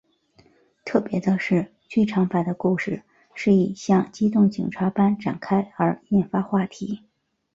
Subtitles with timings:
[0.83, 3.03] 特别的是剧场版的故事
[3.35, 7.03] 是以像机动警察般展开而引发话题。